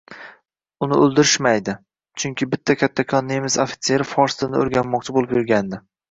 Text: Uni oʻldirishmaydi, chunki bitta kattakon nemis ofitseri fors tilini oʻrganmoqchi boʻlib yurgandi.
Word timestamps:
Uni 0.85 0.95
oʻldirishmaydi, 1.07 1.73
chunki 2.23 2.47
bitta 2.53 2.75
kattakon 2.83 3.29
nemis 3.33 3.57
ofitseri 3.65 4.07
fors 4.13 4.39
tilini 4.39 4.59
oʻrganmoqchi 4.63 5.15
boʻlib 5.19 5.37
yurgandi. 5.39 5.81